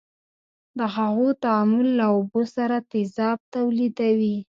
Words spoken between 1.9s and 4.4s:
له اوبو سره تیزاب تولیدوي.